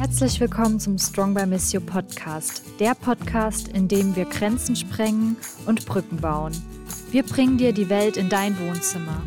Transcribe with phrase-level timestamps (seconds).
[0.00, 5.36] Herzlich willkommen zum Strong by Miss You Podcast, der Podcast, in dem wir Grenzen sprengen
[5.66, 6.52] und Brücken bauen.
[7.10, 9.22] Wir bringen dir die Welt in dein Wohnzimmer.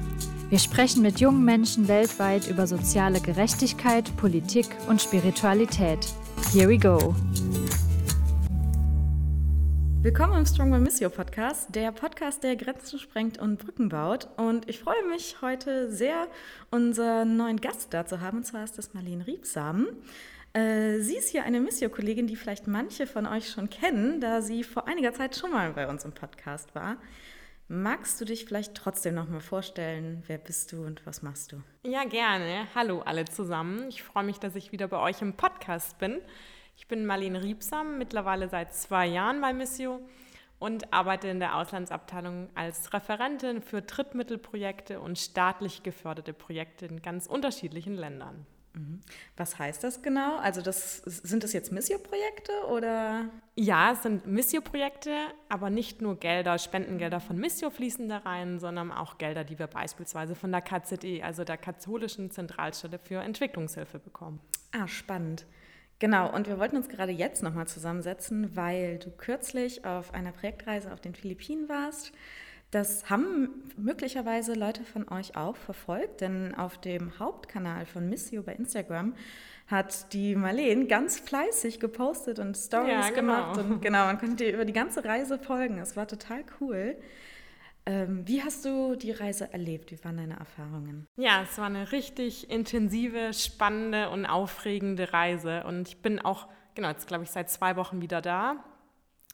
[0.49, 5.99] Wir sprechen mit jungen Menschen weltweit über soziale Gerechtigkeit, Politik und Spiritualität.
[6.51, 7.13] Here we go.
[10.01, 14.27] Willkommen im Strong by Miss You Podcast, der Podcast, der Grenzen sprengt und Brücken baut.
[14.37, 16.27] Und ich freue mich heute sehr,
[16.71, 18.39] unseren neuen Gast da zu haben.
[18.39, 19.85] Und zwar ist das Marlene Riebsam.
[20.53, 24.63] Äh, sie ist hier eine Missio-Kollegin, die vielleicht manche von euch schon kennen, da sie
[24.63, 26.97] vor einiger Zeit schon mal bei uns im Podcast war.
[27.67, 30.21] Magst du dich vielleicht trotzdem noch mal vorstellen?
[30.27, 31.63] Wer bist du und was machst du?
[31.83, 32.67] Ja, gerne.
[32.75, 33.87] Hallo alle zusammen.
[33.89, 36.21] Ich freue mich, dass ich wieder bei euch im Podcast bin.
[36.75, 40.01] Ich bin Marlene Riebsam, mittlerweile seit zwei Jahren bei Missio
[40.59, 47.25] und arbeite in der Auslandsabteilung als Referentin für Drittmittelprojekte und staatlich geförderte Projekte in ganz
[47.25, 48.45] unterschiedlichen Ländern.
[48.75, 49.01] Mhm.
[49.37, 50.37] Was heißt das genau?
[50.37, 53.29] Also das, sind das jetzt Missio-Projekte oder?
[53.55, 55.11] Ja, es sind Missio-Projekte,
[55.49, 59.67] aber nicht nur Gelder, Spendengelder von Missio fließen da rein, sondern auch Gelder, die wir
[59.67, 64.39] beispielsweise von der KZE, also der Katholischen Zentralstelle für Entwicklungshilfe bekommen.
[64.71, 65.45] Ah, spannend.
[65.99, 70.91] Genau, und wir wollten uns gerade jetzt nochmal zusammensetzen, weil du kürzlich auf einer Projektreise
[70.91, 72.11] auf den Philippinen warst
[72.73, 78.53] das haben möglicherweise Leute von euch auch verfolgt, denn auf dem Hauptkanal von Missio bei
[78.53, 79.13] Instagram
[79.67, 83.15] hat die Marleen ganz fleißig gepostet und Stories ja, genau.
[83.15, 83.57] gemacht.
[83.57, 85.77] Und genau, man konnte dir über die ganze Reise folgen.
[85.77, 86.97] Es war total cool.
[87.85, 89.91] Ähm, wie hast du die Reise erlebt?
[89.91, 91.07] Wie waren deine Erfahrungen?
[91.17, 95.63] Ja, es war eine richtig intensive, spannende und aufregende Reise.
[95.65, 98.63] Und ich bin auch, genau, jetzt glaube ich seit zwei Wochen wieder da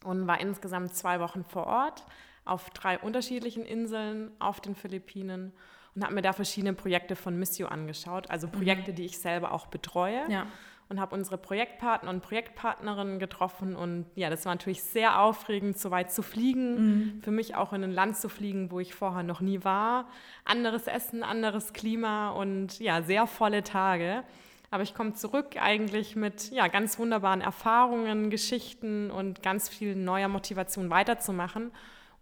[0.03, 2.05] und war insgesamt zwei Wochen vor Ort
[2.45, 5.53] auf drei unterschiedlichen Inseln auf den Philippinen
[5.95, 8.51] und habe mir da verschiedene Projekte von Missio angeschaut, also mhm.
[8.51, 8.95] Projekte, mhm.
[8.95, 10.21] die ich selber auch betreue.
[10.29, 10.47] Ja.
[10.87, 13.75] Und habe unsere Projektpartner und Projektpartnerinnen getroffen.
[13.75, 17.17] Und ja, das war natürlich sehr aufregend, so weit zu fliegen.
[17.17, 17.21] Mhm.
[17.21, 20.09] Für mich auch in ein Land zu fliegen, wo ich vorher noch nie war.
[20.45, 24.23] Anderes Essen, anderes Klima und ja, sehr volle Tage.
[24.71, 30.27] Aber ich komme zurück eigentlich mit ja, ganz wunderbaren Erfahrungen, Geschichten und ganz viel neuer
[30.27, 31.71] Motivation weiterzumachen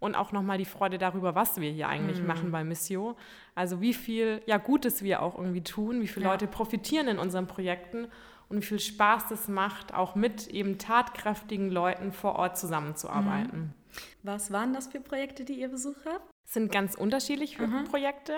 [0.00, 2.26] und auch nochmal die Freude darüber, was wir hier eigentlich mhm.
[2.26, 3.16] machen bei Missio.
[3.54, 6.32] Also wie viel ja, Gutes wir auch irgendwie tun, wie viele ja.
[6.32, 8.08] Leute profitieren in unseren Projekten
[8.48, 13.58] und wie viel Spaß das macht, auch mit eben tatkräftigen Leuten vor Ort zusammenzuarbeiten.
[13.58, 13.74] Mhm.
[14.22, 16.30] Was waren das für Projekte, die ihr besucht habt?
[16.46, 17.84] Es sind ganz unterschiedliche mhm.
[17.84, 18.34] Projekte.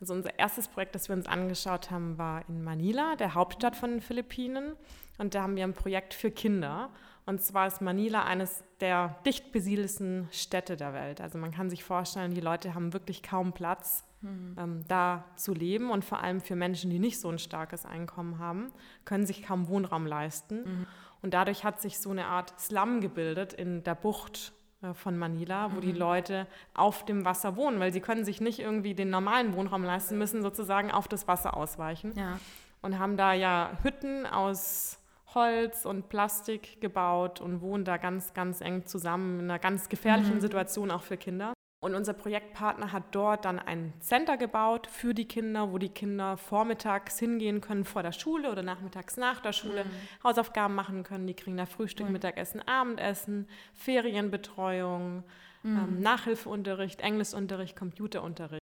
[0.00, 3.90] Also unser erstes Projekt, das wir uns angeschaut haben, war in Manila, der Hauptstadt von
[3.90, 4.72] den Philippinen.
[5.18, 6.90] Und da haben wir ein Projekt für Kinder.
[7.24, 11.20] Und zwar ist Manila eines der dicht besiedelsten Städte der Welt.
[11.20, 14.56] Also man kann sich vorstellen, die Leute haben wirklich kaum Platz, mhm.
[14.58, 15.90] ähm, da zu leben.
[15.90, 18.72] Und vor allem für Menschen, die nicht so ein starkes Einkommen haben,
[19.04, 20.64] können sich kaum Wohnraum leisten.
[20.64, 20.86] Mhm.
[21.22, 25.70] Und dadurch hat sich so eine Art Slum gebildet in der Bucht äh, von Manila,
[25.72, 25.80] wo mhm.
[25.82, 29.84] die Leute auf dem Wasser wohnen, weil sie können sich nicht irgendwie den normalen Wohnraum
[29.84, 32.12] leisten, müssen sozusagen auf das Wasser ausweichen.
[32.16, 32.40] Ja.
[32.82, 34.98] Und haben da ja Hütten aus
[35.34, 40.36] Holz und Plastik gebaut und wohnen da ganz, ganz eng zusammen in einer ganz gefährlichen
[40.36, 40.40] mhm.
[40.40, 41.52] Situation auch für Kinder.
[41.80, 46.36] Und unser Projektpartner hat dort dann ein Center gebaut für die Kinder, wo die Kinder
[46.36, 49.90] vormittags hingehen können vor der Schule oder nachmittags nach der Schule, mhm.
[50.22, 51.26] Hausaufgaben machen können.
[51.26, 52.12] Die kriegen da Frühstück, mhm.
[52.12, 55.24] Mittagessen, Abendessen, Ferienbetreuung,
[55.64, 55.76] mhm.
[55.76, 58.62] ähm, Nachhilfeunterricht, Englischunterricht, Computerunterricht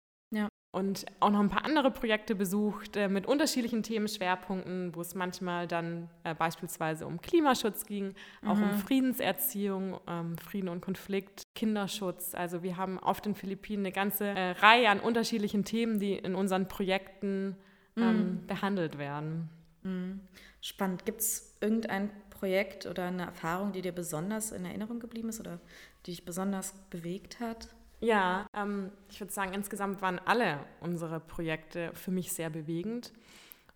[0.72, 5.66] und auch noch ein paar andere Projekte besucht äh, mit unterschiedlichen Themenschwerpunkten, wo es manchmal
[5.66, 8.14] dann äh, beispielsweise um Klimaschutz ging,
[8.46, 8.62] auch mhm.
[8.62, 12.36] um Friedenserziehung, ähm, Frieden und Konflikt, Kinderschutz.
[12.36, 16.36] Also wir haben auf den Philippinen eine ganze äh, Reihe an unterschiedlichen Themen, die in
[16.36, 17.56] unseren Projekten
[17.96, 18.46] ähm, mhm.
[18.46, 19.50] behandelt werden.
[19.82, 20.20] Mhm.
[20.60, 21.04] Spannend.
[21.04, 25.58] Gibt es irgendein Projekt oder eine Erfahrung, die dir besonders in Erinnerung geblieben ist oder
[26.06, 27.68] die dich besonders bewegt hat?
[28.00, 33.12] Ja, ähm, ich würde sagen, insgesamt waren alle unsere Projekte für mich sehr bewegend.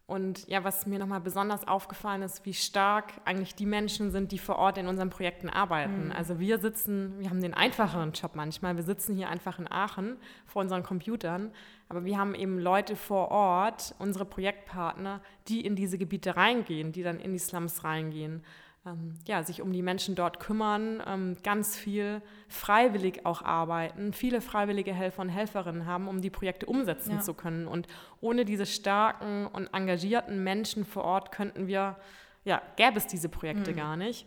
[0.06, 4.38] Und ja, was mir nochmal besonders aufgefallen ist, wie stark eigentlich die Menschen sind, die
[4.38, 6.06] vor Ort in unseren Projekten arbeiten.
[6.06, 6.12] Mhm.
[6.12, 10.19] Also wir sitzen, wir haben den einfacheren Job manchmal, wir sitzen hier einfach in Aachen
[10.44, 11.52] vor unseren Computern,
[11.88, 17.02] aber wir haben eben Leute vor Ort, unsere Projektpartner, die in diese Gebiete reingehen, die
[17.02, 18.43] dann in die Slums reingehen
[18.86, 24.40] ähm, ja, sich um die Menschen dort kümmern, ähm, ganz viel freiwillig auch arbeiten, viele
[24.40, 27.20] freiwillige Helfer und Helferinnen haben, um die Projekte umsetzen ja.
[27.20, 27.66] zu können.
[27.66, 27.86] Und
[28.20, 31.96] ohne diese starken und engagierten Menschen vor Ort könnten wir,
[32.44, 33.76] ja, gäbe es diese Projekte mhm.
[33.76, 34.26] gar nicht.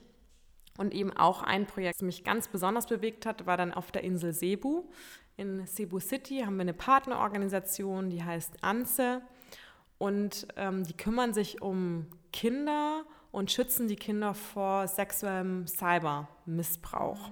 [0.78, 4.04] Und eben auch ein Projekt, das mich ganz besonders bewegt hat, war dann auf der
[4.04, 4.84] Insel Cebu.
[5.36, 9.22] In Cebu City haben wir eine Partnerorganisation, die heißt ANSE.
[9.98, 13.06] Und ähm, die kümmern sich um Kinder
[13.38, 17.30] und schützen die Kinder vor sexuellem Cybermissbrauch.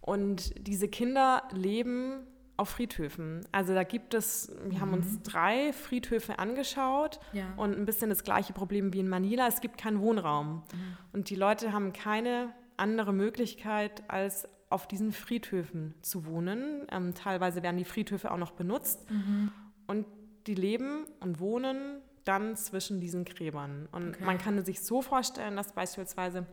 [0.00, 2.26] Und diese Kinder leben
[2.56, 3.46] auf Friedhöfen.
[3.52, 4.80] Also da gibt es, wir mhm.
[4.80, 5.22] haben uns mhm.
[5.22, 7.54] drei Friedhöfe angeschaut ja.
[7.56, 9.46] und ein bisschen das gleiche Problem wie in Manila.
[9.46, 10.64] Es gibt keinen Wohnraum.
[10.72, 10.96] Mhm.
[11.12, 16.88] Und die Leute haben keine andere Möglichkeit, als auf diesen Friedhöfen zu wohnen.
[16.90, 19.08] Ähm, teilweise werden die Friedhöfe auch noch benutzt.
[19.08, 19.52] Mhm.
[19.86, 20.04] Und
[20.48, 23.88] die leben und wohnen dann zwischen diesen Gräbern.
[23.92, 24.24] Und okay.
[24.24, 26.46] man kann sich so vorstellen, dass beispielsweise,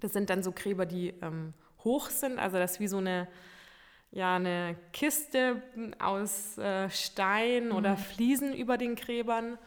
[0.00, 3.28] das sind dann so Gräber, die ähm, hoch sind, also das ist wie so eine,
[4.10, 5.62] ja, eine Kiste
[5.98, 7.76] aus äh, Stein mhm.
[7.76, 9.58] oder Fliesen über den Gräbern.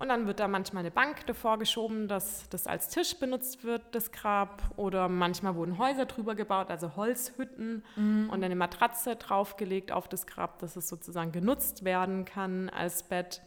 [0.00, 3.82] Und dann wird da manchmal eine Bank davor geschoben, dass das als Tisch benutzt wird,
[3.94, 4.62] das Grab.
[4.76, 8.30] Oder manchmal wurden Häuser drüber gebaut, also Holzhütten mhm.
[8.30, 13.42] und eine Matratze draufgelegt auf das Grab, dass es sozusagen genutzt werden kann als Bett.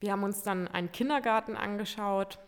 [0.00, 2.38] Wir haben uns dann einen Kindergarten angeschaut,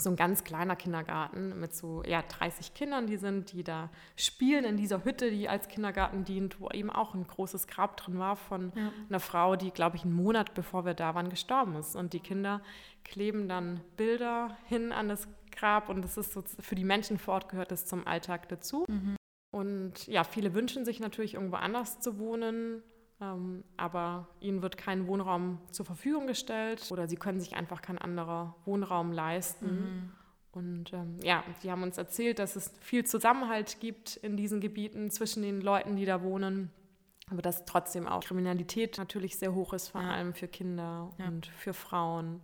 [0.00, 4.64] so ein ganz kleiner Kindergarten mit so ja, 30 Kindern, die sind, die da spielen
[4.64, 8.36] in dieser Hütte, die als Kindergarten dient, wo eben auch ein großes Grab drin war
[8.36, 8.92] von ja.
[9.08, 11.96] einer Frau, die, glaube ich, einen Monat bevor wir da waren, gestorben ist.
[11.96, 12.62] Und die Kinder
[13.04, 17.34] kleben dann Bilder hin an das Grab und das ist so, für die Menschen vor
[17.34, 18.84] Ort gehört das zum Alltag dazu.
[18.88, 19.16] Mhm.
[19.52, 22.82] Und ja, viele wünschen sich natürlich irgendwo anders zu wohnen,
[23.76, 28.56] aber ihnen wird kein Wohnraum zur Verfügung gestellt oder sie können sich einfach kein anderer
[28.64, 29.66] Wohnraum leisten.
[29.66, 30.12] Mhm.
[30.52, 35.10] Und ähm, ja, die haben uns erzählt, dass es viel Zusammenhalt gibt in diesen Gebieten
[35.10, 36.70] zwischen den Leuten, die da wohnen.
[37.30, 40.10] Aber dass trotzdem auch Kriminalität natürlich sehr hoch ist, vor ja.
[40.10, 41.28] allem für Kinder ja.
[41.28, 42.40] und für Frauen.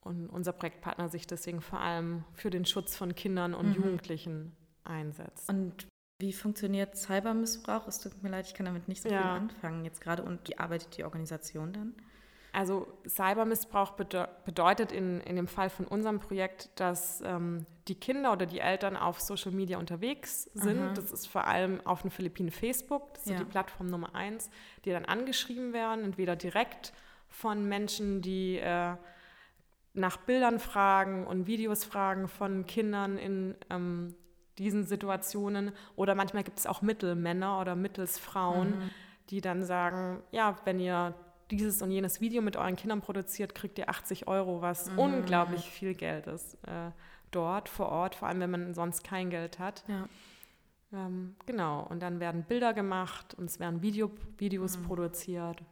[0.00, 3.74] Und unser Projektpartner sich deswegen vor allem für den Schutz von Kindern und mhm.
[3.74, 5.48] Jugendlichen einsetzt.
[5.48, 5.86] Und
[6.18, 7.86] wie funktioniert Cybermissbrauch?
[7.86, 9.20] Es tut mir leid, ich kann damit nicht so ja.
[9.20, 10.22] viel anfangen jetzt gerade.
[10.22, 11.94] Und wie arbeitet die Organisation dann?
[12.52, 18.46] Also Cybermissbrauch bedeutet in, in dem Fall von unserem Projekt, dass ähm, die Kinder oder
[18.46, 20.80] die Eltern auf Social Media unterwegs sind.
[20.80, 20.94] Aha.
[20.94, 23.38] Das ist vor allem auf den Philippinen Facebook, das ist ja.
[23.38, 24.48] die Plattform Nummer eins,
[24.86, 26.94] die dann angeschrieben werden, entweder direkt
[27.28, 28.94] von Menschen, die äh,
[29.92, 34.14] nach Bildern fragen und Videos fragen von Kindern in ähm,
[34.58, 35.72] diesen Situationen.
[35.96, 38.90] Oder manchmal gibt es auch Mittelmänner oder Mittelsfrauen, mhm.
[39.30, 41.14] die dann sagen, ja, wenn ihr
[41.50, 44.98] dieses und jenes Video mit euren Kindern produziert, kriegt ihr 80 Euro, was mhm.
[44.98, 46.90] unglaublich viel Geld ist äh,
[47.30, 49.84] dort vor Ort, vor allem wenn man sonst kein Geld hat.
[49.86, 50.08] Ja.
[50.92, 54.84] Ähm, genau, und dann werden Bilder gemacht und es werden Video, Videos mhm.
[54.84, 55.62] produziert.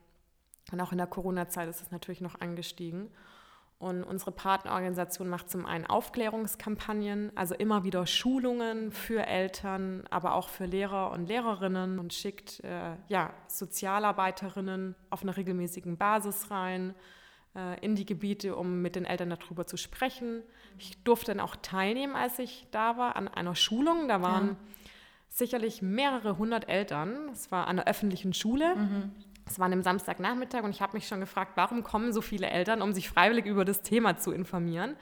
[0.72, 3.10] Und auch in der Corona-Zeit ist es natürlich noch angestiegen.
[3.78, 10.48] Und unsere Partnerorganisation macht zum einen Aufklärungskampagnen, also immer wieder Schulungen für Eltern, aber auch
[10.48, 16.94] für Lehrer und Lehrerinnen und schickt äh, ja, Sozialarbeiterinnen auf einer regelmäßigen Basis rein
[17.56, 20.42] äh, in die Gebiete, um mit den Eltern darüber zu sprechen.
[20.78, 24.08] Ich durfte dann auch teilnehmen, als ich da war, an einer Schulung.
[24.08, 24.56] Da waren ja.
[25.28, 27.28] sicherlich mehrere hundert Eltern.
[27.32, 28.76] Es war an einer öffentlichen Schule.
[28.76, 29.12] Mhm.
[29.46, 32.48] Es war an einem Samstagnachmittag und ich habe mich schon gefragt, warum kommen so viele
[32.48, 34.96] Eltern, um sich freiwillig über das Thema zu informieren.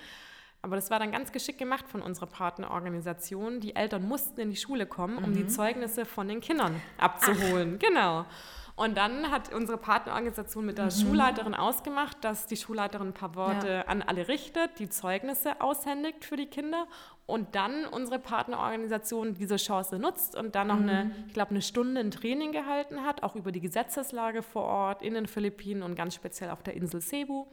[0.63, 3.59] Aber das war dann ganz geschickt gemacht von unserer Partnerorganisation.
[3.59, 5.35] Die Eltern mussten in die Schule kommen, um mhm.
[5.35, 7.79] die Zeugnisse von den Kindern abzuholen.
[7.81, 7.89] Ach.
[7.89, 8.27] Genau.
[8.75, 10.91] Und dann hat unsere Partnerorganisation mit der mhm.
[10.93, 13.83] Schulleiterin ausgemacht, dass die Schulleiterin ein paar Worte ja.
[13.83, 16.87] an alle richtet, die Zeugnisse aushändigt für die Kinder
[17.27, 20.89] und dann unsere Partnerorganisation diese Chance nutzt und dann noch mhm.
[20.89, 25.03] eine, ich glaube, eine Stunde ein Training gehalten hat, auch über die Gesetzeslage vor Ort
[25.03, 27.47] in den Philippinen und ganz speziell auf der Insel Cebu,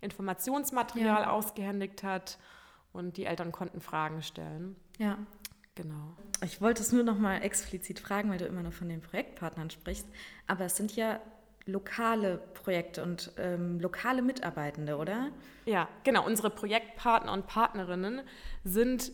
[0.00, 1.30] Informationsmaterial ja.
[1.30, 2.38] ausgehändigt hat
[2.92, 4.76] und die Eltern konnten Fragen stellen.
[4.98, 5.18] Ja.
[5.74, 6.16] Genau.
[6.44, 9.70] Ich wollte es nur noch mal explizit fragen, weil du immer nur von den Projektpartnern
[9.70, 10.06] sprichst.
[10.46, 11.18] Aber es sind ja
[11.66, 15.30] lokale Projekte und ähm, lokale Mitarbeitende, oder?
[15.64, 16.26] Ja, genau.
[16.26, 18.22] Unsere Projektpartner und Partnerinnen
[18.64, 19.12] sind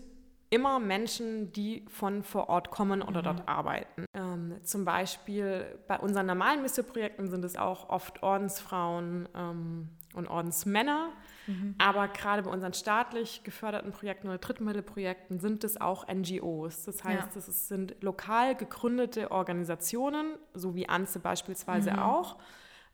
[0.50, 3.25] immer Menschen, die von vor Ort kommen oder mhm.
[3.25, 4.04] dort arbeiten.
[4.14, 11.12] Ähm, zum Beispiel bei unseren normalen Missio-Projekten sind es auch oft Ordensfrauen ähm, und Ordensmänner.
[11.50, 11.75] Mhm.
[11.78, 16.85] Aber gerade bei unseren staatlich geförderten Projekten oder Drittmittelprojekten sind es auch NGOs.
[16.85, 17.38] Das heißt, ja.
[17.38, 21.99] es sind lokal gegründete Organisationen, so wie ANZE beispielsweise mhm.
[21.99, 22.37] auch,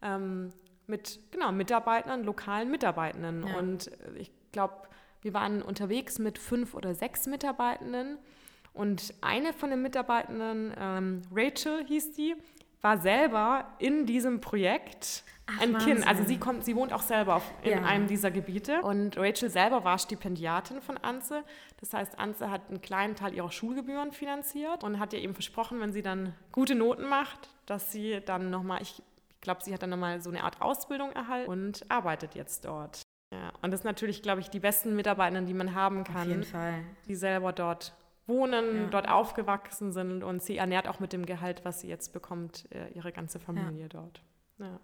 [0.02, 0.52] ähm,
[0.86, 3.46] mit genau, Mitarbeitern, lokalen Mitarbeitenden.
[3.46, 3.58] Ja.
[3.58, 4.74] Und ich glaube,
[5.20, 8.18] wir waren unterwegs mit fünf oder sechs Mitarbeitenden.
[8.72, 12.36] Und eine von den Mitarbeitenden, ähm, Rachel hieß die,
[12.82, 15.94] war selber in diesem Projekt Ach, ein Wahnsinn.
[15.94, 16.08] Kind.
[16.08, 17.82] Also sie kommt, sie wohnt auch selber auf, in ja.
[17.82, 18.80] einem dieser Gebiete.
[18.82, 21.44] Und Rachel selber war Stipendiatin von Anze.
[21.80, 25.80] Das heißt, Anze hat einen kleinen Teil ihrer Schulgebühren finanziert und hat ihr eben versprochen,
[25.80, 29.02] wenn sie dann gute Noten macht, dass sie dann nochmal, ich
[29.40, 33.02] glaube, sie hat dann nochmal so eine Art Ausbildung erhalten und arbeitet jetzt dort.
[33.32, 36.22] Ja, und das ist natürlich, glaube ich, die besten Mitarbeiter, die man haben kann.
[36.22, 36.84] Auf jeden Fall.
[37.08, 37.92] Die selber dort
[38.26, 38.86] wohnen, ja.
[38.88, 42.88] dort aufgewachsen sind und sie ernährt auch mit dem Gehalt, was sie jetzt bekommt, äh,
[42.92, 43.88] ihre ganze Familie ja.
[43.88, 44.22] dort.
[44.58, 44.80] Ja.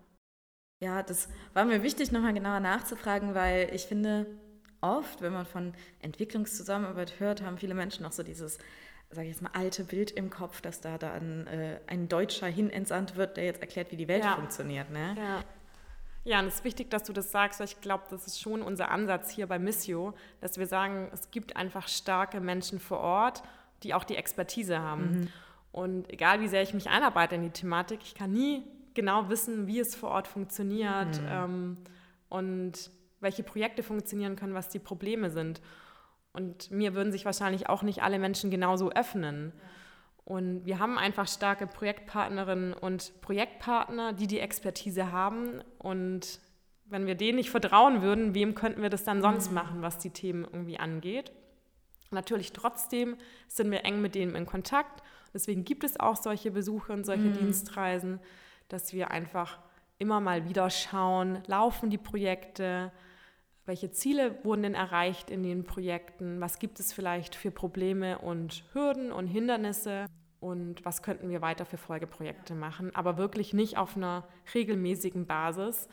[0.81, 4.27] ja, das war mir wichtig, nochmal genauer nachzufragen, weil ich finde,
[4.81, 8.59] oft, wenn man von Entwicklungszusammenarbeit hört, haben viele Menschen noch so dieses,
[9.11, 12.71] sage ich jetzt mal, alte Bild im Kopf, dass da dann äh, ein Deutscher hin
[12.71, 14.35] entsandt wird, der jetzt erklärt, wie die Welt ja.
[14.35, 14.91] funktioniert.
[14.91, 15.15] Ne?
[15.19, 15.45] Ja.
[16.25, 18.63] Ja, und es ist wichtig, dass du das sagst, weil ich glaube, das ist schon
[18.63, 23.43] unser Ansatz hier bei Missio, dass wir sagen, es gibt einfach starke Menschen vor Ort,
[23.83, 25.03] die auch die Expertise haben.
[25.03, 25.29] Mhm.
[25.73, 28.63] Und egal wie sehr ich mich einarbeite in die Thematik, ich kann nie
[28.95, 31.29] genau wissen, wie es vor Ort funktioniert mhm.
[31.29, 31.77] ähm,
[32.29, 35.61] und welche Projekte funktionieren können, was die Probleme sind.
[36.33, 39.53] Und mir würden sich wahrscheinlich auch nicht alle Menschen genauso öffnen.
[39.55, 39.63] Ja.
[40.25, 45.61] Und wir haben einfach starke Projektpartnerinnen und Projektpartner, die die Expertise haben.
[45.79, 46.41] Und
[46.85, 49.55] wenn wir denen nicht vertrauen würden, wem könnten wir das dann sonst mhm.
[49.55, 51.33] machen, was die Themen irgendwie angeht?
[52.11, 53.17] Natürlich trotzdem
[53.49, 55.03] sind wir eng mit denen in Kontakt.
[55.35, 57.39] Deswegen gibt es auch solche Besuche und solche mhm.
[57.39, 58.21] Dienstreisen,
[58.69, 59.59] dass wir einfach
[59.99, 62.93] immer mal wieder schauen, laufen die Projekte,
[63.65, 66.41] welche Ziele wurden denn erreicht in den Projekten?
[66.41, 70.07] Was gibt es vielleicht für Probleme und Hürden und Hindernisse?
[70.41, 72.95] Und was könnten wir weiter für Folgeprojekte machen?
[72.97, 75.89] Aber wirklich nicht auf einer regelmäßigen Basis.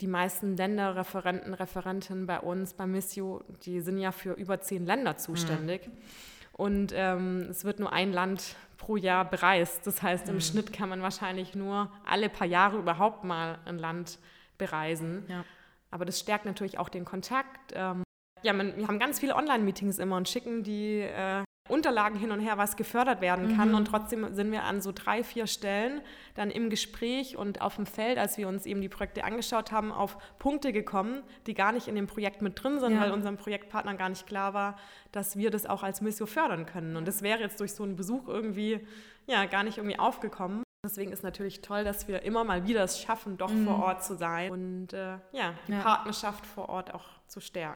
[0.00, 5.18] Die meisten Länderreferenten, Referentinnen bei uns, bei Missio, die sind ja für über zehn Länder
[5.18, 5.86] zuständig.
[5.86, 5.92] Mhm.
[6.52, 9.86] Und ähm, es wird nur ein Land pro Jahr bereist.
[9.86, 10.40] Das heißt, im mhm.
[10.40, 14.18] Schnitt kann man wahrscheinlich nur alle paar Jahre überhaupt mal ein Land
[14.56, 15.24] bereisen.
[15.28, 15.44] Ja.
[15.90, 17.72] Aber das stärkt natürlich auch den Kontakt.
[17.74, 18.02] Ähm,
[18.42, 22.40] ja, man, wir haben ganz viele Online-Meetings immer und schicken die äh, Unterlagen hin und
[22.40, 23.70] her, was gefördert werden kann.
[23.70, 23.74] Mhm.
[23.76, 26.00] Und trotzdem sind wir an so drei, vier Stellen
[26.34, 29.92] dann im Gespräch und auf dem Feld, als wir uns eben die Projekte angeschaut haben,
[29.92, 33.00] auf Punkte gekommen, die gar nicht in dem Projekt mit drin sind, ja.
[33.00, 34.76] weil unserem Projektpartner gar nicht klar war,
[35.12, 36.96] dass wir das auch als Mission fördern können.
[36.96, 38.80] Und das wäre jetzt durch so einen Besuch irgendwie
[39.26, 40.62] ja gar nicht irgendwie aufgekommen.
[40.82, 43.66] Deswegen ist natürlich toll, dass wir immer mal wieder es schaffen, doch mhm.
[43.66, 45.82] vor Ort zu sein und äh, ja, die ja.
[45.82, 47.74] Partnerschaft vor Ort auch zu stärken.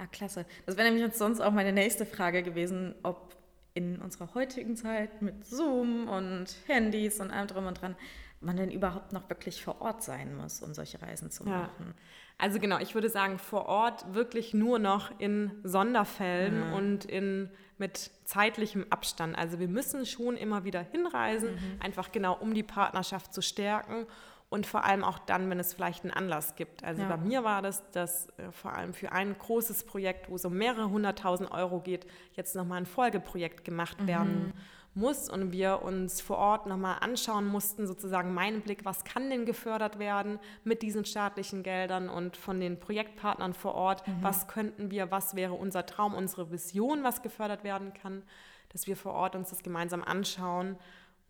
[0.00, 0.46] Ah, klasse.
[0.66, 3.36] Das wäre nämlich jetzt sonst auch meine nächste Frage gewesen, ob
[3.74, 7.96] in unserer heutigen Zeit mit Zoom und Handys und allem drum und dran
[8.40, 11.86] man denn überhaupt noch wirklich vor Ort sein muss, um solche Reisen zu machen.
[11.88, 11.94] Ja.
[12.38, 16.72] Also genau, ich würde sagen, vor Ort wirklich nur noch in Sonderfällen mhm.
[16.72, 19.36] und in mit zeitlichem Abstand.
[19.36, 21.80] Also wir müssen schon immer wieder hinreisen, mhm.
[21.80, 24.06] einfach genau um die Partnerschaft zu stärken
[24.50, 26.84] und vor allem auch dann, wenn es vielleicht einen Anlass gibt.
[26.84, 27.08] Also ja.
[27.08, 30.54] bei mir war das, dass äh, vor allem für ein großes Projekt, wo es um
[30.54, 34.52] mehrere hunderttausend Euro geht, jetzt nochmal ein Folgeprojekt gemacht mhm.
[34.94, 39.46] Muss und wir uns vor Ort nochmal anschauen mussten, sozusagen meinen Blick, was kann denn
[39.46, 44.22] gefördert werden mit diesen staatlichen Geldern und von den Projektpartnern vor Ort, mhm.
[44.22, 48.24] was könnten wir, was wäre unser Traum, unsere Vision, was gefördert werden kann,
[48.70, 50.76] dass wir vor Ort uns das gemeinsam anschauen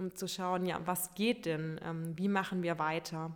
[0.00, 3.30] um zu schauen, ja, was geht denn, ähm, wie machen wir weiter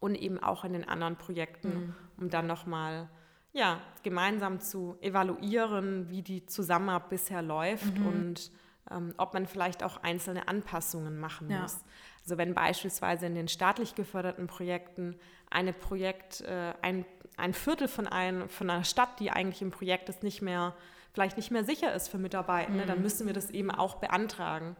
[0.00, 1.94] und eben auch in den anderen Projekten, mhm.
[2.18, 3.08] um dann nochmal
[3.52, 8.06] ja, gemeinsam zu evaluieren, wie die Zusammenarbeit bisher läuft mhm.
[8.06, 8.50] und
[8.90, 11.62] ähm, ob man vielleicht auch einzelne Anpassungen machen ja.
[11.62, 11.84] muss.
[12.22, 15.16] Also wenn beispielsweise in den staatlich geförderten Projekten
[15.50, 17.04] eine Projekt, äh, ein,
[17.36, 20.74] ein Viertel von, ein, von einer Stadt, die eigentlich im Projekt ist, nicht mehr,
[21.12, 22.88] vielleicht nicht mehr sicher ist für Mitarbeitende, mhm.
[22.88, 24.76] dann müssen wir das eben auch beantragen.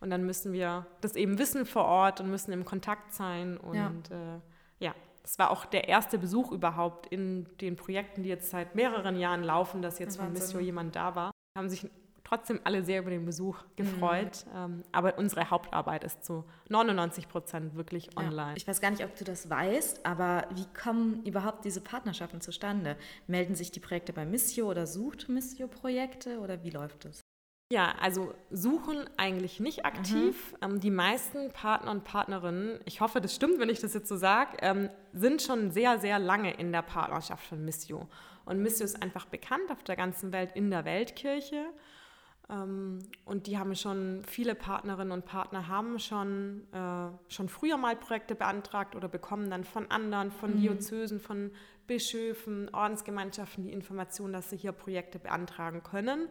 [0.00, 3.56] Und dann müssen wir das eben wissen vor Ort und müssen im Kontakt sein.
[3.56, 4.94] Und ja, äh, ja.
[5.22, 9.42] das war auch der erste Besuch überhaupt in den Projekten, die jetzt seit mehreren Jahren
[9.42, 11.30] laufen, dass jetzt von Missio jemand da war.
[11.56, 11.88] Haben sich
[12.34, 14.44] trotzdem alle sehr über den Besuch gefreut.
[14.46, 14.56] Mhm.
[14.56, 18.26] Ähm, aber unsere Hauptarbeit ist zu 99 Prozent wirklich ja.
[18.26, 18.54] online.
[18.56, 22.96] Ich weiß gar nicht, ob du das weißt, aber wie kommen überhaupt diese Partnerschaften zustande?
[23.26, 27.20] Melden sich die Projekte bei Missio oder sucht Missio Projekte oder wie läuft das?
[27.72, 30.52] Ja, also suchen eigentlich nicht aktiv.
[30.52, 30.58] Mhm.
[30.60, 34.16] Ähm, die meisten Partner und Partnerinnen, ich hoffe, das stimmt, wenn ich das jetzt so
[34.16, 38.06] sage, ähm, sind schon sehr, sehr lange in der Partnerschaft von Missio.
[38.44, 41.66] Und Missio ist einfach bekannt auf der ganzen Welt in der Weltkirche.
[42.50, 47.96] Ähm, und die haben schon, viele Partnerinnen und Partner haben schon, äh, schon früher mal
[47.96, 50.60] Projekte beantragt oder bekommen dann von anderen, von mhm.
[50.60, 51.50] Diözesen, von
[51.86, 56.28] Bischöfen, Ordensgemeinschaften die Information, dass sie hier Projekte beantragen können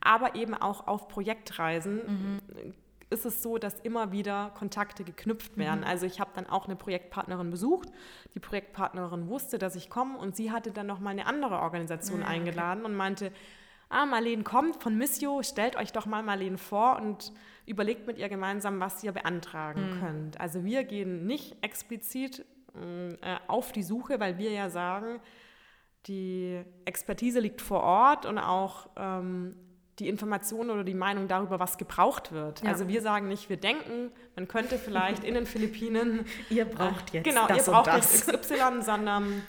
[0.00, 2.74] aber eben auch auf Projektreisen mhm.
[3.10, 5.80] ist es so, dass immer wieder Kontakte geknüpft werden.
[5.80, 5.86] Mhm.
[5.86, 7.88] Also ich habe dann auch eine Projektpartnerin besucht.
[8.34, 12.20] Die Projektpartnerin wusste, dass ich komme und sie hatte dann noch mal eine andere Organisation
[12.20, 13.32] ja, eingeladen und meinte,
[13.90, 17.32] ah, Marlene kommt von Missio, stellt euch doch mal Marlene vor und
[17.66, 20.00] überlegt mit ihr gemeinsam, was ihr beantragen mhm.
[20.00, 20.40] könnt.
[20.40, 22.44] Also wir gehen nicht explizit
[22.74, 25.20] äh, auf die Suche, weil wir ja sagen,
[26.06, 29.54] die Expertise liegt vor Ort und auch ähm,
[29.98, 32.62] die Information oder die Meinung darüber, was gebraucht wird.
[32.62, 32.70] Ja.
[32.70, 36.24] Also wir sagen nicht, wir denken, man könnte vielleicht in den Philippinen.
[36.48, 37.24] ihr braucht jetzt.
[37.24, 38.26] Genau, das ihr braucht das.
[38.26, 39.42] jetzt XY, sondern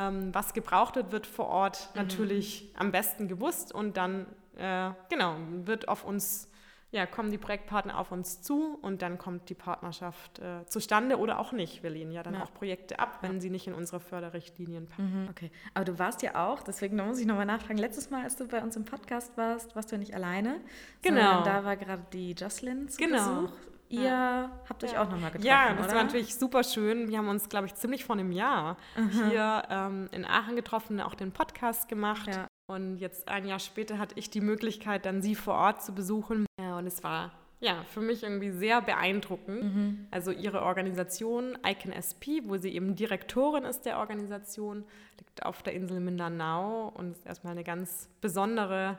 [0.00, 2.02] ähm, was gebraucht wird, wird vor Ort mhm.
[2.02, 4.26] natürlich am besten gewusst und dann,
[4.56, 6.50] äh, genau, wird auf uns
[6.92, 11.38] ja, kommen die Projektpartner auf uns zu und dann kommt die Partnerschaft äh, zustande oder
[11.38, 11.84] auch nicht.
[11.84, 12.42] Wir lehnen ja dann ja.
[12.42, 13.40] auch Projekte ab, wenn ja.
[13.40, 15.22] sie nicht in unsere Förderrichtlinien passen.
[15.22, 15.28] Mhm.
[15.30, 18.48] Okay, aber du warst ja auch, deswegen muss ich nochmal nachfragen, letztes Mal, als du
[18.48, 20.60] bei uns im Podcast warst, warst du ja nicht alleine.
[21.02, 21.44] Genau.
[21.44, 23.42] Da war gerade die Jocelyn zu genau.
[23.42, 23.52] Besuch.
[23.90, 24.50] Ihr ja.
[24.68, 25.96] habt euch auch nochmal getroffen, Ja, das oder?
[25.96, 27.08] war natürlich super schön.
[27.08, 29.28] Wir haben uns, glaube ich, ziemlich vor einem Jahr mhm.
[29.28, 32.28] hier ähm, in Aachen getroffen, auch den Podcast gemacht.
[32.28, 32.46] Ja.
[32.68, 36.46] Und jetzt ein Jahr später hatte ich die Möglichkeit, dann sie vor Ort zu besuchen.
[36.60, 39.64] Ja, und es war ja für mich irgendwie sehr beeindruckend.
[39.64, 40.06] Mhm.
[40.12, 44.84] Also ihre Organisation Icon SP, wo sie eben Direktorin ist der Organisation,
[45.18, 48.98] liegt auf der Insel Mindanao und ist erstmal eine ganz besondere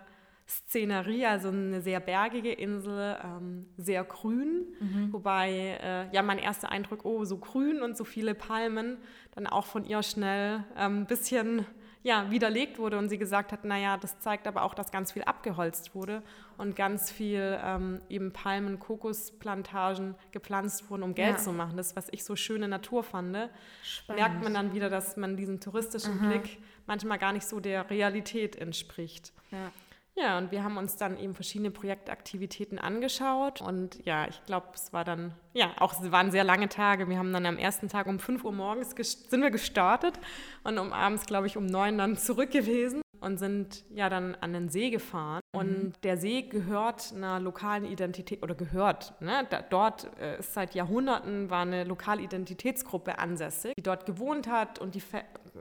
[0.52, 5.14] Szenerie, also eine sehr bergige Insel, ähm, sehr grün, mhm.
[5.14, 8.98] wobei äh, ja mein erster Eindruck, oh, so grün und so viele Palmen,
[9.34, 11.66] dann auch von ihr schnell ein ähm, bisschen
[12.04, 15.22] ja, widerlegt wurde und sie gesagt hat, naja, das zeigt aber auch, dass ganz viel
[15.24, 16.24] abgeholzt wurde
[16.58, 21.38] und ganz viel ähm, eben Palmen, Kokosplantagen gepflanzt wurden, um Geld ja.
[21.38, 21.78] zu machen.
[21.78, 23.38] Das, was ich so schöne Natur fand,
[23.84, 24.20] Spannend.
[24.20, 26.28] merkt man dann wieder, dass man diesen touristischen Aha.
[26.28, 29.32] Blick manchmal gar nicht so der Realität entspricht.
[29.52, 29.72] Ja.
[30.16, 33.62] Ja, und wir haben uns dann eben verschiedene Projektaktivitäten angeschaut.
[33.62, 37.08] Und ja, ich glaube, es war dann, ja, auch es waren sehr lange Tage.
[37.08, 40.20] Wir haben dann am ersten Tag um 5 Uhr morgens sind wir gestartet
[40.64, 44.52] und um abends, glaube ich, um 9 dann zurück gewesen und sind ja dann an
[44.52, 45.42] den See gefahren.
[45.54, 45.60] Mhm.
[45.60, 49.14] Und der See gehört einer lokalen Identität oder gehört.
[49.22, 49.48] Ne?
[49.50, 54.80] Da, dort äh, ist seit Jahrhunderten war eine lokale Identitätsgruppe ansässig, die dort gewohnt hat
[54.80, 55.04] und die,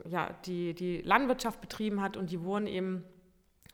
[0.08, 3.04] ja, die, die Landwirtschaft betrieben hat und die wurden eben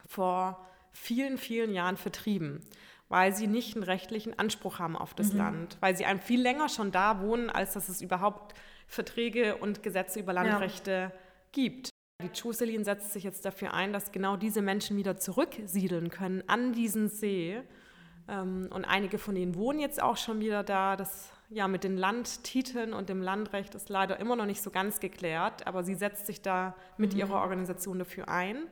[0.06, 2.60] vor vielen, vielen Jahren vertrieben,
[3.08, 5.38] weil sie nicht einen rechtlichen Anspruch haben auf das mhm.
[5.38, 8.54] Land, weil sie einem viel länger schon da wohnen, als dass es überhaupt
[8.86, 11.12] Verträge und Gesetze über Landrechte ja.
[11.52, 11.90] gibt.
[12.22, 16.72] Die Chuselin setzt sich jetzt dafür ein, dass genau diese Menschen wieder zurücksiedeln können an
[16.72, 17.60] diesen See.
[18.28, 20.96] Ähm, und einige von ihnen wohnen jetzt auch schon wieder da.
[20.96, 25.00] Das ja mit den Landtiteln und dem Landrecht ist leider immer noch nicht so ganz
[25.00, 27.20] geklärt, aber sie setzt sich da mit mhm.
[27.20, 28.64] ihrer Organisation dafür ein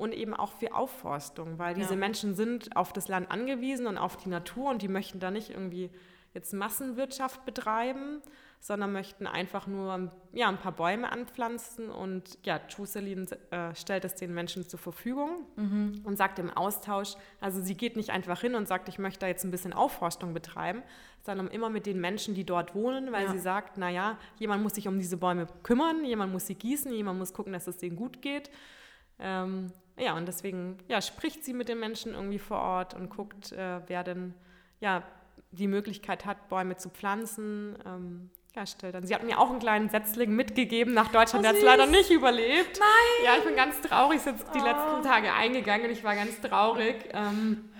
[0.00, 1.96] und eben auch für Aufforstung, weil diese ja.
[1.96, 5.50] Menschen sind auf das Land angewiesen und auf die Natur und die möchten da nicht
[5.50, 5.90] irgendwie
[6.32, 8.22] jetzt Massenwirtschaft betreiben,
[8.60, 14.14] sondern möchten einfach nur ja, ein paar Bäume anpflanzen und ja, Chuselin äh, stellt es
[14.14, 16.02] den Menschen zur Verfügung mhm.
[16.04, 19.26] und sagt im Austausch, also sie geht nicht einfach hin und sagt, ich möchte da
[19.26, 20.82] jetzt ein bisschen Aufforstung betreiben,
[21.22, 23.32] sondern immer mit den Menschen, die dort wohnen, weil ja.
[23.32, 27.18] sie sagt, naja, jemand muss sich um diese Bäume kümmern, jemand muss sie gießen, jemand
[27.18, 28.50] muss gucken, dass es denen gut geht.
[29.18, 33.52] Ähm, ja, und deswegen ja, spricht sie mit den Menschen irgendwie vor Ort und guckt,
[33.52, 34.34] äh, wer denn
[34.80, 35.02] ja,
[35.52, 37.76] die Möglichkeit hat, Bäume zu pflanzen.
[37.84, 39.06] Ähm, ja, stellt dann.
[39.06, 41.40] Sie hat mir auch einen kleinen Setzling mitgegeben nach Deutschland.
[41.40, 42.80] Oh, der hat es leider nicht überlebt.
[42.80, 43.24] Nein!
[43.24, 44.20] Ja, ich bin ganz traurig.
[44.24, 44.64] Jetzt die oh.
[44.64, 46.96] letzten Tage eingegangen und ich war ganz traurig.
[47.12, 47.70] Ähm,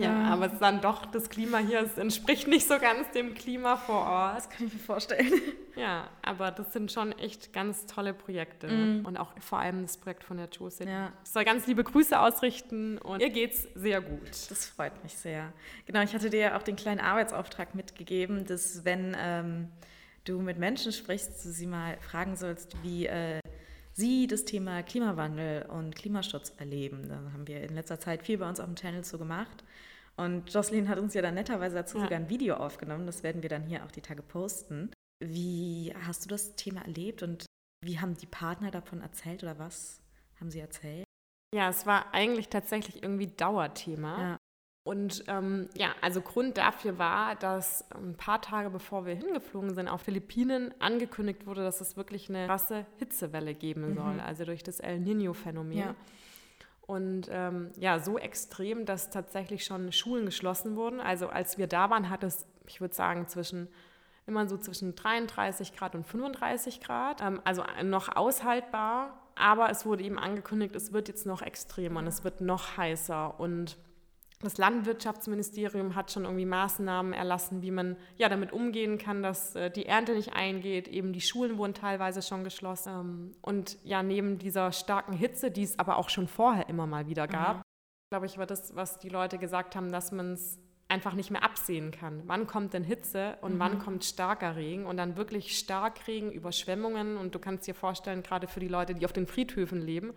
[0.00, 3.34] ja, aber es ist dann doch, das Klima hier es entspricht nicht so ganz dem
[3.34, 4.36] Klima vor Ort.
[4.36, 5.32] Das kann ich mir vorstellen.
[5.78, 8.66] Ja, aber das sind schon echt ganz tolle Projekte.
[8.66, 9.06] Mm.
[9.06, 10.82] Und auch vor allem das Projekt von der Jose.
[10.82, 11.12] Ja.
[11.22, 14.32] Ich soll ganz liebe Grüße ausrichten und ihr geht's sehr gut.
[14.50, 15.52] Das freut mich sehr.
[15.86, 19.68] Genau, ich hatte dir ja auch den kleinen Arbeitsauftrag mitgegeben, dass wenn ähm,
[20.24, 23.38] du mit Menschen sprichst, du sie mal fragen sollst, wie äh,
[23.98, 27.08] sie das Thema Klimawandel und Klimaschutz erleben.
[27.08, 29.64] Da haben wir in letzter Zeit viel bei uns auf dem Channel zu gemacht.
[30.18, 32.04] Und Jocelyn hat uns ja dann netterweise dazu ja.
[32.04, 33.06] sogar ein Video aufgenommen.
[33.06, 34.90] Das werden wir dann hier auch die Tage posten.
[35.24, 37.46] Wie hast du das Thema erlebt und
[37.84, 40.00] wie haben die Partner davon erzählt oder was
[40.40, 41.04] haben sie erzählt?
[41.54, 44.20] Ja, es war eigentlich tatsächlich irgendwie Dauerthema.
[44.20, 44.38] Ja.
[44.84, 49.86] Und ähm, ja, also Grund dafür war, dass ein paar Tage bevor wir hingeflogen sind
[49.86, 54.20] auf Philippinen angekündigt wurde, dass es wirklich eine krasse Hitzewelle geben soll, mhm.
[54.20, 55.78] also durch das El Nino-Phänomen.
[55.78, 55.94] Ja.
[56.88, 61.00] Und ähm, ja, so extrem, dass tatsächlich schon Schulen geschlossen wurden.
[61.00, 63.68] Also als wir da waren, hat es, ich würde sagen, zwischen
[64.26, 67.20] immer so zwischen 33 Grad und 35 Grad.
[67.20, 72.06] Ähm, also noch aushaltbar, aber es wurde eben angekündigt, es wird jetzt noch extremer und
[72.06, 73.76] es wird noch heißer und
[74.40, 79.70] das Landwirtschaftsministerium hat schon irgendwie Maßnahmen erlassen, wie man ja damit umgehen kann, dass äh,
[79.70, 80.86] die Ernte nicht eingeht.
[80.86, 82.92] Eben die Schulen wurden teilweise schon geschlossen.
[82.92, 87.08] Ähm, und ja, neben dieser starken Hitze, die es aber auch schon vorher immer mal
[87.08, 87.62] wieder gab, mhm.
[88.10, 91.42] glaube ich, war das, was die Leute gesagt haben, dass man es einfach nicht mehr
[91.42, 92.22] absehen kann.
[92.26, 93.58] Wann kommt denn Hitze und mhm.
[93.58, 98.46] wann kommt starker Regen und dann wirklich Starkregen, Überschwemmungen und du kannst dir vorstellen, gerade
[98.46, 100.14] für die Leute, die auf den Friedhöfen leben,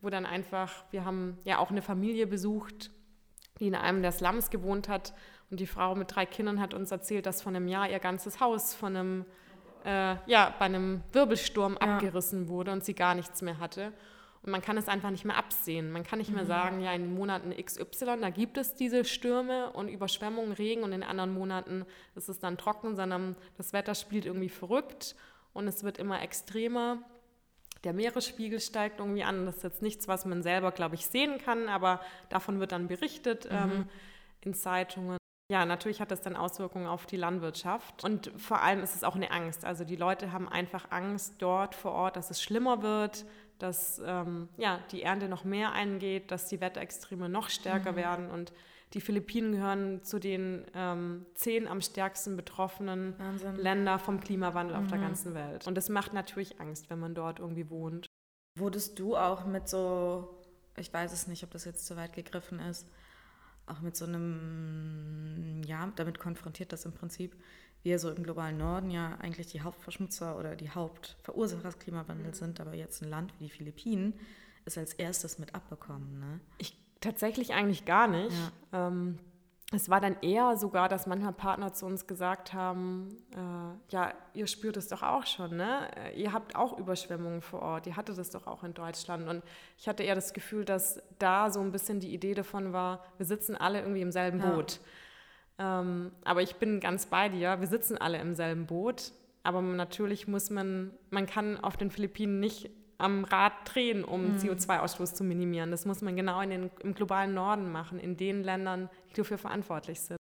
[0.00, 2.90] wo dann einfach, wir haben ja auch eine Familie besucht,
[3.60, 5.12] die in einem der Slums gewohnt hat
[5.50, 8.40] und die Frau mit drei Kindern hat uns erzählt, dass vor einem Jahr ihr ganzes
[8.40, 9.24] Haus von einem,
[9.84, 11.94] äh, ja, bei einem Wirbelsturm ja.
[11.94, 13.92] abgerissen wurde und sie gar nichts mehr hatte.
[14.42, 15.90] Und man kann es einfach nicht mehr absehen.
[15.90, 16.48] Man kann nicht mehr mhm.
[16.48, 20.92] sagen, ja, in den Monaten XY, da gibt es diese Stürme und Überschwemmungen, Regen und
[20.92, 25.16] in anderen Monaten ist es dann trocken, sondern das Wetter spielt irgendwie verrückt
[25.54, 26.98] und es wird immer extremer.
[27.84, 29.46] Der Meeresspiegel steigt irgendwie an.
[29.46, 32.88] Das ist jetzt nichts, was man selber, glaube ich, sehen kann, aber davon wird dann
[32.88, 33.56] berichtet mhm.
[33.56, 33.88] ähm,
[34.40, 35.18] in Zeitungen.
[35.52, 38.02] Ja, natürlich hat das dann Auswirkungen auf die Landwirtschaft.
[38.02, 39.66] Und vor allem ist es auch eine Angst.
[39.66, 43.26] Also die Leute haben einfach Angst dort vor Ort, dass es schlimmer wird,
[43.58, 47.96] dass ähm, ja, die Ernte noch mehr eingeht, dass die Wetterextreme noch stärker mhm.
[47.96, 48.30] werden.
[48.30, 48.52] Und
[48.92, 53.56] die Philippinen gehören zu den ähm, zehn am stärksten betroffenen Wahnsinn.
[53.56, 54.82] Länder vom Klimawandel mhm.
[54.82, 55.02] auf der mhm.
[55.02, 55.66] ganzen Welt.
[55.66, 58.06] Und das macht natürlich Angst, wenn man dort irgendwie wohnt.
[58.56, 60.40] Wurdest du auch mit so,
[60.76, 62.88] ich weiß es nicht, ob das jetzt zu weit gegriffen ist,
[63.66, 67.34] auch mit so einem, ja, damit konfrontiert, dass im Prinzip
[67.84, 72.60] wir so im globalen Norden ja eigentlich die Hauptverschmutzer oder die Hauptverursacher des Klimawandels sind,
[72.60, 74.14] aber jetzt ein Land wie die Philippinen
[74.64, 76.18] ist als erstes mit abbekommen.
[76.18, 76.40] Ne?
[76.58, 78.34] Ich tatsächlich eigentlich gar nicht.
[78.72, 78.88] Ja.
[78.88, 79.18] Ähm,
[79.72, 84.46] es war dann eher sogar, dass manchmal Partner zu uns gesagt haben, äh, ja, ihr
[84.46, 85.88] spürt es doch auch schon, ne?
[86.14, 89.28] Ihr habt auch Überschwemmungen vor Ort, ihr hattet es doch auch in Deutschland.
[89.28, 89.42] Und
[89.78, 93.26] ich hatte eher das Gefühl, dass da so ein bisschen die Idee davon war, wir
[93.26, 94.80] sitzen alle irgendwie im selben Boot.
[95.58, 97.60] Ähm, aber ich bin ganz bei dir.
[97.60, 99.12] Wir sitzen alle im selben Boot.
[99.42, 104.38] Aber natürlich muss man, man kann auf den Philippinen nicht am Rad drehen, um mhm.
[104.38, 105.70] CO2-Ausstoß zu minimieren.
[105.70, 109.36] Das muss man genau in den, im globalen Norden machen, in den Ländern, die dafür
[109.36, 110.16] verantwortlich sind.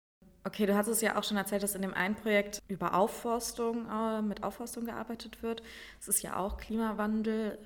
[0.45, 3.87] Okay, du hast es ja auch schon erzählt, dass in dem einen Projekt über Aufforstung,
[3.89, 5.63] äh, mit Aufforstung gearbeitet wird.
[6.01, 7.59] Es ist ja auch Klimawandel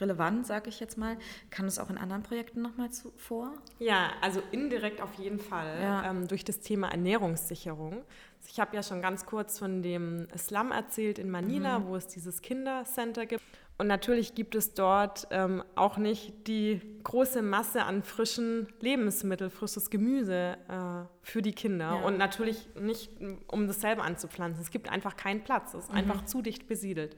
[0.00, 1.16] relevant, sage ich jetzt mal.
[1.50, 3.52] Kann es auch in anderen Projekten nochmal vor?
[3.78, 6.10] Ja, also indirekt auf jeden Fall ja.
[6.10, 8.04] ähm, durch das Thema Ernährungssicherung.
[8.48, 11.86] Ich habe ja schon ganz kurz von dem Slum erzählt in Manila, mhm.
[11.86, 13.42] wo es dieses Kindercenter gibt.
[13.78, 19.90] Und natürlich gibt es dort ähm, auch nicht die große Masse an frischen Lebensmitteln, frisches
[19.90, 21.96] Gemüse äh, für die Kinder.
[22.00, 22.06] Ja.
[22.06, 23.10] Und natürlich nicht,
[23.48, 24.62] um das selber anzupflanzen.
[24.62, 25.74] Es gibt einfach keinen Platz.
[25.74, 25.98] Es ist mhm.
[25.98, 27.16] einfach zu dicht besiedelt.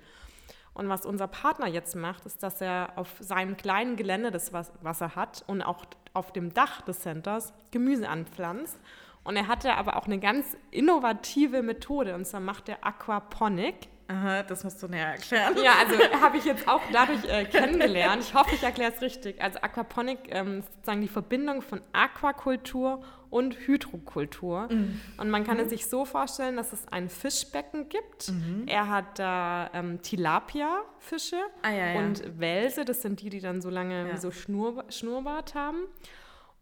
[0.79, 5.01] Und was unser Partner jetzt macht, ist, dass er auf seinem kleinen Gelände, das was
[5.01, 8.79] er hat, und auch auf dem Dach des Centers Gemüse anpflanzt.
[9.25, 13.89] Und er hatte aber auch eine ganz innovative Methode, und zwar macht er Aquaponik.
[14.07, 15.57] Aha, das musst du näher erklären.
[15.63, 18.23] Ja, also habe ich jetzt auch dadurch äh, kennengelernt.
[18.23, 19.43] Ich hoffe, ich erkläre es richtig.
[19.43, 24.69] Also Aquaponik ähm, ist sozusagen die Verbindung von Aquakultur und Hydrokultur.
[24.71, 25.01] Mhm.
[25.17, 25.65] Und man kann mhm.
[25.65, 28.31] es sich so vorstellen, dass es ein Fischbecken gibt.
[28.31, 28.65] Mhm.
[28.67, 32.01] Er hat da ähm, Tilapia-Fische ah, ja, ja.
[32.01, 34.17] und Welse, das sind die, die dann so lange ja.
[34.17, 35.85] so Schnur, Schnurrbart haben.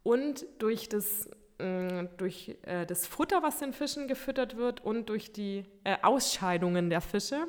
[0.02, 5.32] Und durch das äh, durch äh, das Futter, was den Fischen gefüttert wird und durch
[5.32, 7.48] die äh, Ausscheidungen der Fische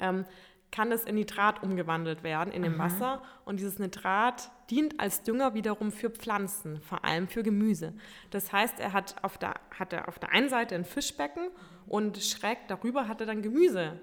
[0.00, 0.24] ähm,
[0.70, 3.22] kann es in Nitrat umgewandelt werden in dem Wasser.
[3.44, 7.94] Und dieses Nitrat dient als Dünger wiederum für Pflanzen, vor allem für Gemüse.
[8.30, 11.48] Das heißt, er hat auf der, hat er auf der einen Seite ein Fischbecken
[11.86, 14.00] und schräg darüber hat er dann Gemüse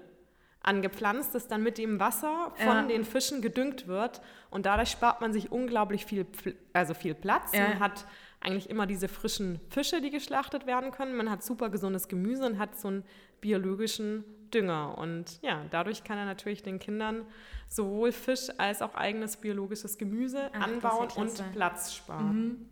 [0.66, 2.82] angepflanzt, das dann mit dem Wasser von ja.
[2.82, 4.20] den Fischen gedüngt wird.
[4.50, 6.26] Und dadurch spart man sich unglaublich viel,
[6.72, 7.52] also viel Platz.
[7.52, 7.68] Ja.
[7.68, 8.04] Man hat
[8.40, 11.16] eigentlich immer diese frischen Fische, die geschlachtet werden können.
[11.16, 13.04] Man hat super gesundes Gemüse und hat so einen
[13.40, 14.24] biologischen
[14.54, 14.96] Dünger.
[14.98, 17.24] Und ja, dadurch kann er natürlich den Kindern
[17.68, 22.36] sowohl Fisch als auch eigenes biologisches Gemüse Ach, anbauen und Platz sparen.
[22.36, 22.68] Mhm.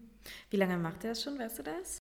[0.50, 1.98] Wie lange macht er das schon, weißt du das?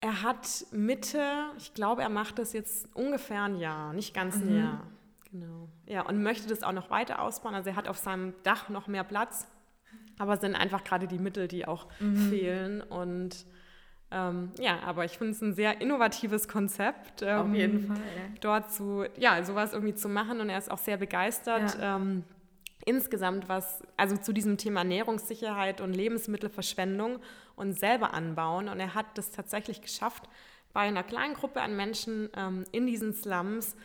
[0.00, 1.22] Er hat Mitte,
[1.56, 4.58] ich glaube, er macht das jetzt ungefähr ein Jahr, nicht ganz ein mhm.
[4.58, 4.86] Jahr.
[5.30, 5.68] Genau.
[5.86, 7.54] Ja, und möchte das auch noch weiter ausbauen.
[7.54, 9.48] Also er hat auf seinem Dach noch mehr Platz,
[10.18, 12.28] aber es sind einfach gerade die Mittel, die auch mhm.
[12.28, 12.80] fehlen.
[12.82, 13.46] Und
[14.14, 17.22] ähm, ja, aber ich finde es ein sehr innovatives Konzept.
[17.22, 17.96] Ähm, Auf jeden Fall.
[17.96, 18.22] Ja.
[18.40, 21.76] Dort zu, ja, sowas irgendwie zu machen und er ist auch sehr begeistert.
[21.78, 21.96] Ja.
[21.96, 22.22] Ähm,
[22.86, 27.18] insgesamt was, also zu diesem Thema Ernährungssicherheit und Lebensmittelverschwendung
[27.56, 28.68] und selber anbauen.
[28.68, 30.28] Und er hat das tatsächlich geschafft,
[30.72, 33.76] bei einer kleinen Gruppe an Menschen ähm, in diesen Slums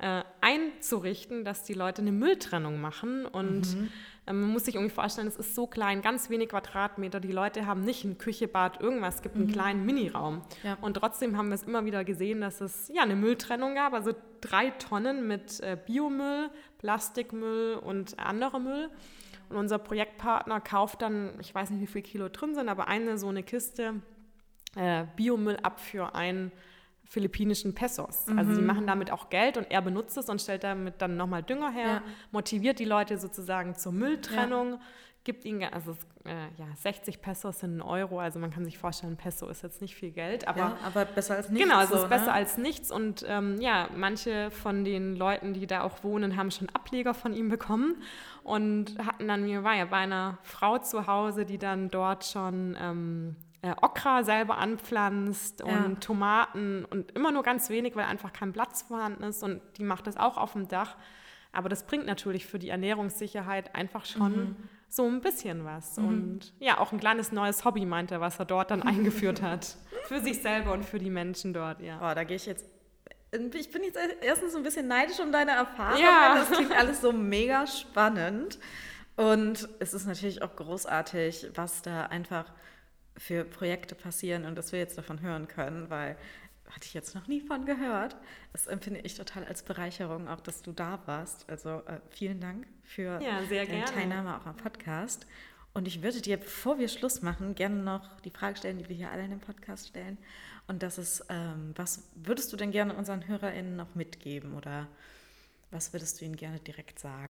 [0.00, 3.88] äh, einzurichten, dass die Leute eine Mülltrennung machen und mhm.
[4.30, 7.20] Ähm, man muss sich irgendwie vorstellen, es ist so klein, ganz wenig Quadratmeter.
[7.20, 9.16] Die Leute haben nicht ein Küche, Bad, irgendwas.
[9.16, 9.52] Es gibt einen mhm.
[9.52, 10.42] kleinen Miniraum.
[10.62, 10.78] Ja.
[10.80, 13.92] Und trotzdem haben wir es immer wieder gesehen, dass es ja eine Mülltrennung gab.
[13.92, 18.90] Also drei Tonnen mit äh, Biomüll, Plastikmüll und anderer Müll.
[19.48, 23.18] Und unser Projektpartner kauft dann, ich weiß nicht, wie viel Kilo drin sind, aber eine
[23.18, 23.94] so eine Kiste
[24.76, 26.52] äh, Biomüll ab für einen
[27.10, 28.28] philippinischen Pesos.
[28.28, 28.38] Mhm.
[28.38, 31.42] Also sie machen damit auch Geld und er benutzt es und stellt damit dann nochmal
[31.42, 32.02] Dünger her, ja.
[32.30, 34.74] motiviert die Leute sozusagen zur Mülltrennung.
[34.74, 34.80] Ja
[35.22, 35.92] gibt ihnen, also
[36.24, 39.82] äh, ja, 60 Pesos sind ein Euro, also man kann sich vorstellen, Peso ist jetzt
[39.82, 41.68] nicht viel Geld, aber, ja, aber besser als nichts.
[41.68, 42.08] Genau, es so, ist ne?
[42.08, 46.50] besser als nichts und ähm, ja, manche von den Leuten, die da auch wohnen, haben
[46.50, 48.02] schon Ableger von ihm bekommen
[48.44, 52.76] und hatten dann, mir war ja bei einer Frau zu Hause, die dann dort schon
[52.80, 55.94] ähm, äh, Okra selber anpflanzt und ja.
[56.00, 60.06] Tomaten und immer nur ganz wenig, weil einfach kein Platz vorhanden ist und die macht
[60.06, 60.96] das auch auf dem Dach.
[61.52, 64.56] Aber das bringt natürlich für die Ernährungssicherheit einfach schon mhm
[64.90, 65.96] so ein bisschen was.
[65.96, 66.08] Mhm.
[66.08, 69.76] Und ja, auch ein kleines neues Hobby meint er, was er dort dann eingeführt hat.
[70.04, 71.98] Für sich selber und für die Menschen dort, ja.
[71.98, 72.66] Boah, da gehe ich jetzt.
[73.32, 76.02] Ich bin jetzt erstens ein bisschen neidisch um deine Erfahrung.
[76.02, 76.34] Ja.
[76.40, 78.58] Das klingt alles so mega spannend.
[79.16, 82.46] Und es ist natürlich auch großartig, was da einfach
[83.20, 86.16] für Projekte passieren und dass wir jetzt davon hören können, weil
[86.70, 88.16] hatte ich jetzt noch nie von gehört.
[88.52, 91.48] Das empfinde ich total als Bereicherung, auch dass du da warst.
[91.50, 93.84] Also äh, vielen Dank für ja, deine gerne.
[93.84, 95.26] Teilnahme auch am Podcast.
[95.74, 98.96] Und ich würde dir, bevor wir Schluss machen, gerne noch die Frage stellen, die wir
[98.96, 100.16] hier alle in dem Podcast stellen.
[100.66, 104.88] Und das ist, ähm, was würdest du denn gerne unseren HörerInnen noch mitgeben oder
[105.70, 107.29] was würdest du ihnen gerne direkt sagen?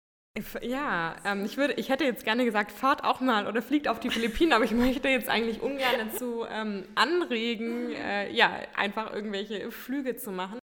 [0.60, 4.00] Ja, ähm, ich, würde, ich hätte jetzt gerne gesagt, fahrt auch mal oder fliegt auf
[4.00, 9.70] die Philippinen, aber ich möchte jetzt eigentlich ungern dazu ähm, anregen, äh, ja, einfach irgendwelche
[9.70, 10.58] Flüge zu machen.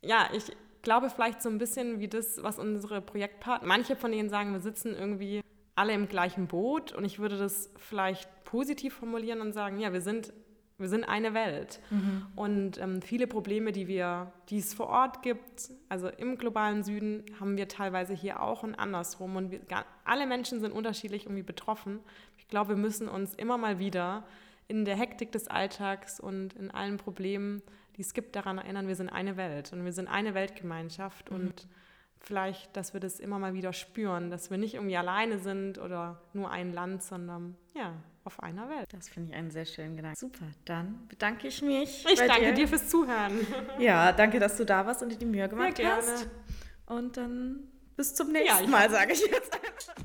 [0.00, 4.28] Ja, ich glaube vielleicht so ein bisschen wie das, was unsere Projektpartner, manche von denen
[4.28, 5.40] sagen, wir sitzen irgendwie
[5.74, 10.00] alle im gleichen Boot und ich würde das vielleicht positiv formulieren und sagen, ja, wir
[10.00, 10.32] sind
[10.78, 11.80] wir sind eine Welt.
[11.90, 12.26] Mhm.
[12.36, 17.24] Und ähm, viele Probleme, die, wir, die es vor Ort gibt, also im globalen Süden,
[17.40, 19.36] haben wir teilweise hier auch und andersrum.
[19.36, 19.60] Und wir,
[20.04, 21.98] alle Menschen sind unterschiedlich irgendwie betroffen.
[22.36, 24.24] Ich glaube, wir müssen uns immer mal wieder
[24.68, 27.60] in der Hektik des Alltags und in allen Problemen,
[27.96, 31.30] die es gibt, daran erinnern, wir sind eine Welt und wir sind eine Weltgemeinschaft.
[31.30, 31.36] Mhm.
[31.36, 31.66] Und
[32.20, 36.20] vielleicht, dass wir das immer mal wieder spüren, dass wir nicht irgendwie alleine sind oder
[36.32, 38.86] nur ein Land, sondern ja, auf einer Welt.
[38.92, 40.18] Das finde ich einen sehr schönen Gedanken.
[40.18, 42.04] Super, dann bedanke ich mich.
[42.10, 42.52] Ich danke dir.
[42.52, 42.68] dir.
[42.68, 43.46] fürs Zuhören.
[43.78, 46.28] Ja, danke, dass du da warst und dir die Mühe gemacht sehr hast.
[46.86, 47.60] Und dann
[47.96, 50.04] bis zum nächsten ja, Mal, sage ich jetzt einfach.